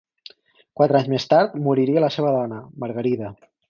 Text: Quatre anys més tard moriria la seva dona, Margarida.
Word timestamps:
Quatre 0.79 0.97
anys 1.01 1.11
més 1.13 1.29
tard 1.35 1.55
moriria 1.69 2.05
la 2.09 2.13
seva 2.19 2.35
dona, 2.41 2.63
Margarida. 2.87 3.37